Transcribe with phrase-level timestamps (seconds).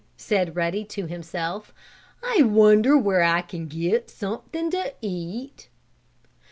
[0.17, 1.75] said Ruddy to himself.
[2.23, 5.69] "I wonder where I can get something to eat?"